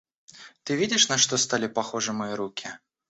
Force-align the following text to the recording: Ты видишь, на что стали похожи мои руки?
Ты 0.63 0.75
видишь, 0.77 1.09
на 1.09 1.19
что 1.19 1.37
стали 1.37 1.67
похожи 1.67 2.11
мои 2.11 2.33
руки? 2.33 2.69